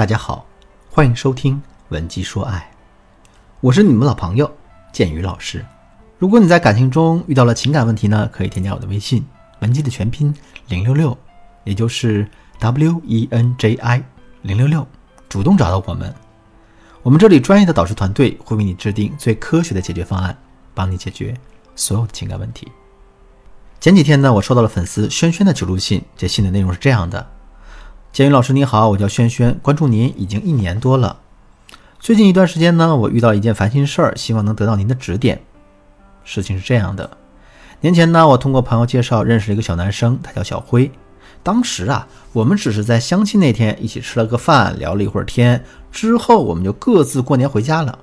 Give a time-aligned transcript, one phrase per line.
[0.00, 0.46] 大家好，
[0.90, 1.56] 欢迎收听
[1.90, 2.72] 《文姬说爱》，
[3.60, 4.50] 我是你们老朋友
[4.94, 5.62] 建宇老师。
[6.16, 9.22] 如果你在感情中遇到了情感问题呢，可以添加我的微信
[9.58, 10.34] 文姬的全拼
[10.68, 11.18] 零六六，
[11.64, 12.26] 也就是
[12.60, 14.02] W E N J I
[14.40, 14.86] 零六六，
[15.28, 16.14] 主动找到我们。
[17.02, 20.34] 我们这里专业的导师团队会为你制定最科学的解决方案，
[20.72, 21.38] 帮你解决
[21.76, 22.66] 所有的情感问题。
[23.80, 27.32] 前几天呢，我收到了粉丝轩轩的求助信，这信的内容是这样的。
[28.12, 31.20] 建宇老师你好，我叫轩轩，关注您已经一年多了。
[32.00, 35.40] 最近一段时间呢，我遇到一件烦心事儿，希望能得到您的指点。
[36.24, 37.08] 事情是这样的，
[37.80, 40.90] 年前呢，我通过朋友介绍认识了一个小男生，他叫小辉。
[41.44, 47.96] 当时啊，我们只是在相亲那天一起吃了个饭，聊了一会儿天，之后我们就各自过年回家了。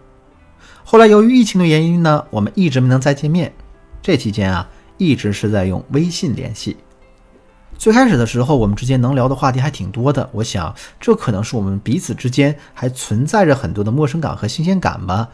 [0.85, 3.53] 后来由于疫情的原因呢，我们一直没能再见面。
[4.01, 6.77] 这期间啊，一直是在用微信联系。
[7.77, 10.27] 最开始的时候，我们之间能聊的话题还挺多的。
[10.33, 15.27] 我想，这可能是我们彼此之间还存在着很多的陌生感和新鲜感吧。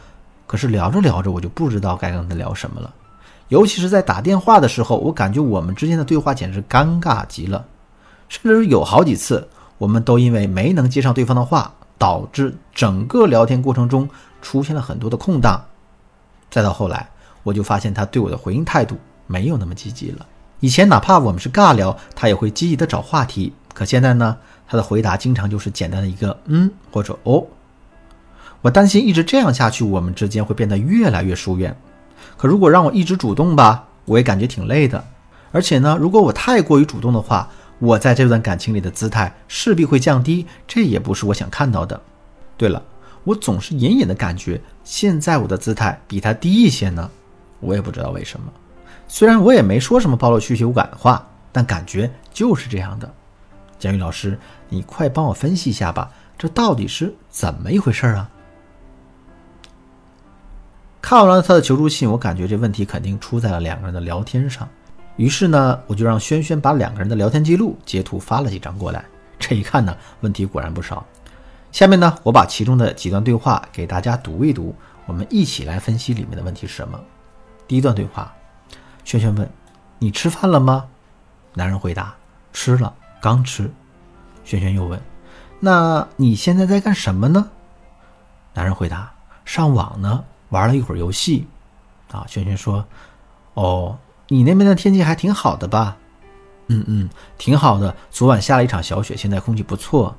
[0.46, 2.92] 可是聊着聊着，我就不知道该跟他聊什么了。
[3.48, 7.64] 尤其是在打电话的时候，我感觉我们之间的对话简直尴尬极了。
[8.28, 14.08] 甚至有好几次，我们都因为没能接上对方的话，导致整个聊天过程中
[14.42, 15.64] 出现了很多的空档。
[16.50, 17.08] 再到后来，
[17.42, 20.26] 我就发现他对我的回应态度没有那么积极了。
[20.60, 23.52] 以前哪怕我们是尬聊，他也会积极的找话题。
[23.74, 27.44] 可现在呢，他的回答经常就是简单的一个嗯或者哦。
[28.62, 31.76] 我担心一直这样下去，我们之间会变得越来越疏远。
[32.36, 35.04] 可如果让我一直主动吧，我也感觉挺累的。
[35.52, 42.00] 而且呢，如果我太过于主动的话，我在这段感情里的姿态势必会降低，这也不是我想看到的。
[42.56, 42.82] 对了，
[43.24, 47.10] 我总是隐隐的感觉现在我的姿态比他低一些呢，
[47.60, 48.46] 我也不知道为什么。
[49.06, 53.12] 虽然我也没说什么暴露需求感的话，但感觉就是这样的。
[53.78, 58.30] 佳玉老师，你快帮我分析一下吧，这到底是怎么一回事啊？
[61.02, 64.66] 看完了他的求助信，我感觉这问题肯定出在了两个人的聊天上。
[65.16, 69.04] 于是呢，我就让轩轩把两个人的聊天记录截图发了几张过来。
[69.38, 71.04] 这一看呢，问题果然不少。
[71.70, 76.98] 下面呢，我把其中的几段对话给大家读一读，我们一起来分析里面的问题是什么。
[77.68, 78.32] 第一段对话。
[79.04, 79.48] 轩轩问
[80.00, 80.86] ：“你吃饭了吗？”
[81.54, 82.14] 男人回答
[82.52, 83.70] ：“吃了，刚吃。”
[84.44, 85.00] 轩轩又问
[85.60, 87.50] ：“那你现在在干什么呢？”
[88.54, 89.12] 男人回答
[89.44, 91.46] ：“上网呢，玩了一会儿游戏。”
[92.12, 92.84] 啊，轩轩说
[93.54, 93.98] ：“哦，
[94.28, 95.96] 你那边的天气还挺好的吧
[96.68, 97.94] ？”“嗯嗯，挺好的。
[98.10, 100.16] 昨晚下了一场小雪，现在空气不错。”“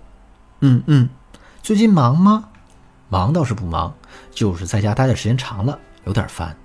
[0.59, 1.09] 嗯嗯，
[1.61, 2.49] 最近忙吗
[3.07, 3.93] ？”“忙倒是不忙，
[4.31, 6.55] 就是在家待的时间长了，有点烦。”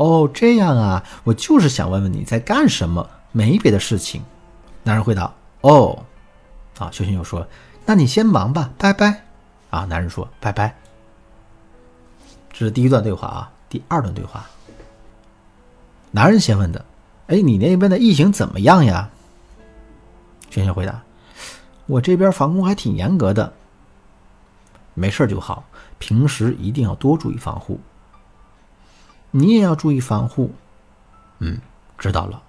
[0.00, 4.22] 哦，这样啊，我就是想问问你在干什么，没别的事情。
[4.82, 5.30] 男人回答
[5.60, 6.06] ：“哦，
[6.78, 7.46] 啊。”秀秀又说
[7.84, 9.24] ：“那你先忙吧，拜拜。”
[9.68, 10.74] 啊，男人说：“拜拜。”
[12.50, 13.52] 这是第一段对话啊。
[13.68, 14.46] 第二段对话，
[16.12, 16.82] 男人先问的
[17.28, 19.10] ：“哎，你那边的疫情怎么样呀？”
[20.48, 21.02] 轩轩回答
[21.84, 23.52] ：“我这边防控还挺严格的，
[24.94, 25.62] 没事就好，
[25.98, 27.78] 平时一定要多注意防护。”
[29.30, 30.52] 你也要注意防护，
[31.38, 31.58] 嗯，
[31.98, 32.42] 知道了。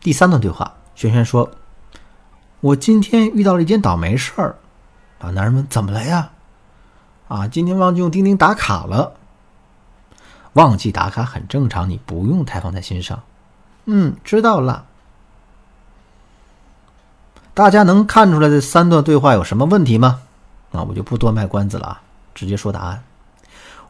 [0.00, 1.50] 第三段对话，轩轩说
[2.60, 4.56] ：“我今天遇到了一件倒霉事儿。”
[5.20, 6.30] 啊，男人问：“怎么了呀？”
[7.28, 9.14] 啊，今天忘记用钉钉打卡了。
[10.54, 13.22] 忘记打卡很正常，你不用太放在心上。
[13.86, 14.84] 嗯，知道了。
[17.54, 20.20] 大家能看出来这三段对话有什么问题吗？
[20.72, 22.02] 啊，我就不多卖关子了啊，
[22.34, 23.02] 直接说答案。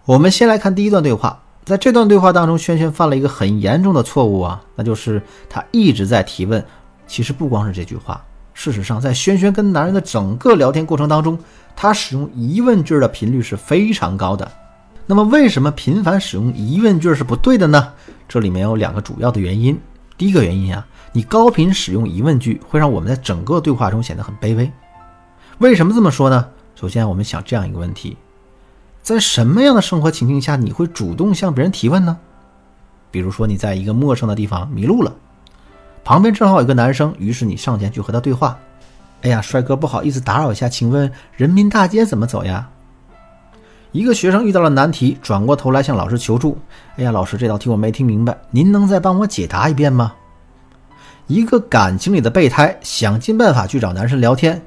[0.04, 1.40] 我们先来看第一段对话。
[1.64, 6.64] 在这段对话当中，轩轩犯了一个很严重的错误啊，那就是他一直在提问。
[7.06, 8.24] 其实不光是这句话，
[8.54, 11.38] 事实上，在轩轩跟男人的整个聊天过程当中，
[11.76, 14.50] 他使用疑问句的频率是非常高的。
[15.06, 17.92] 那么，为什么频繁使用疑问句是不对的呢？
[18.28, 19.78] 这里面有两个主要的原因。
[20.16, 24.70] 第一个原因啊，你高频使用疑问句会让我们在整个对话中显得很卑微。
[25.58, 26.48] 为什么这么说呢？
[26.74, 28.16] 首先，我们想这样一个问题。
[29.02, 32.16] 在什么样的生活情境下你会主动向别人提问呢？
[33.10, 35.12] 比如说你在一个陌生的地方迷路了，
[36.04, 38.56] 旁边正好有个男生，于是你上前去和他对话。
[39.22, 42.68] 哎呀，帅哥，不好意思打扰一下，请问人民大街怎么走呀？
[43.90, 46.56] 一个学生遇到了难题，转过头来向老师求助。
[46.96, 50.14] 哎呀，老师，这道题我没听明白，您能再帮我解答一遍吗？
[51.26, 54.62] 一个感情里的备胎想尽办法去找男生聊天。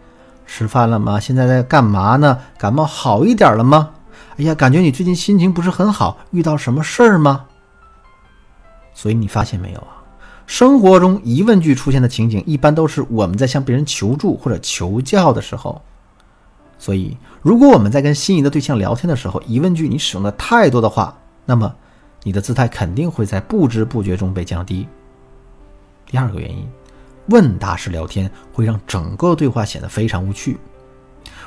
[0.46, 1.20] 吃饭了吗？
[1.20, 2.38] 现在在干嘛呢？
[2.58, 3.90] 感冒好一点了吗？
[4.38, 7.46] 哎呀，感觉你最近心情不是很好，遇到什么事儿吗？
[8.94, 10.04] 所以你发现没有啊？
[10.46, 15.82] 生活中疑问句出现的情景，一般都是我们在向别人求助或者求教的时候。
[16.78, 21.74] 所以，如果我们在跟心仪的对象聊天的时候，疑问句你使用的太多的话，那么
[22.24, 24.86] 你的姿态肯定会在不知不觉中被降低。
[26.06, 26.68] 第二个原因，
[27.28, 30.58] 问答式聊天会让整个对话显得非常无趣。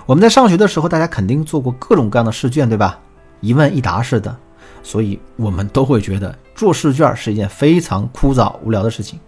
[0.08, 2.98] 我们在上学的时候，大家肯定做过各种各样的试卷，对吧？
[3.42, 4.34] 一问一答式的，
[4.82, 9.20] 所以我们都会觉得做试卷是一件非常枯燥无聊的事情。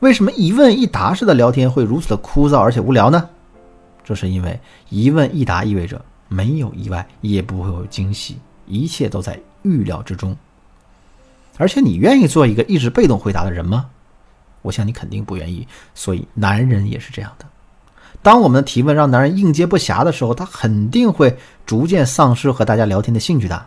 [0.00, 3.30] 为什么一问一答式的聊天会如此的枯燥而且无聊呢？
[4.02, 4.58] 这是因为
[4.88, 10.36] 一问一答意味着没有意外，也不会有惊喜，一切都在预料之中。
[11.56, 13.88] 而且你愿意做一个一直被动回答的人吗？
[14.62, 15.68] 我想你肯定不愿意。
[15.94, 17.46] 所以男人也是这样的。
[18.22, 23.66] 当我们的提问让男人应接不暇的时候，他肯定会逐渐丧失和大家聊天的兴趣的。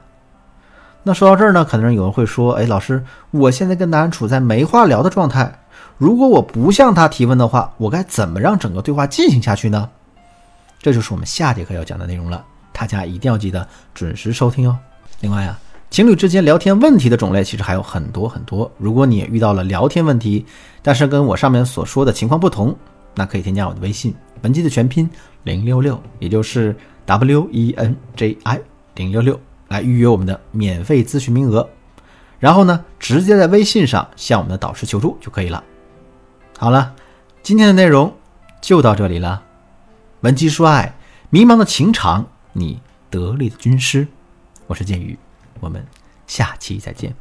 [1.04, 5.60] 那说到这儿呢，可能有人会说：“哎，老师，我现在跟男人处在没话聊的状态，
[5.98, 9.90] 如果我不向他提问的话，我该怎么让整个对话进行下去呢？”
[10.82, 14.78] 这就是我们下节课要讲的内容了，大家一定要记得准时收听哦。
[15.22, 15.58] 另外啊，
[15.90, 18.70] 情侣之间聊天问题的种类其实还有很多很多。
[18.78, 20.46] 如果你也遇到了聊天问题，
[20.82, 22.76] 但是跟我上面所说的情况不同，
[23.16, 25.10] 那可以添加我的微信文姬的全拼
[25.44, 26.76] 零六六，也就是
[27.06, 28.62] W E N J I
[28.96, 31.70] 零六六，来预约我们的免费咨询名额。
[32.40, 35.64] 然后呢，直接在微信上向我们的导师求助就可以了。
[36.58, 36.94] 好了，
[37.42, 38.16] 今天的内容
[38.62, 39.44] 就到这里了。
[40.22, 40.96] 文姬说爱，
[41.30, 42.80] 迷茫的情场，你
[43.10, 44.08] 得力的军师。
[44.68, 45.18] 我是剑宇，
[45.60, 45.86] 我们
[46.28, 47.16] 下期再见。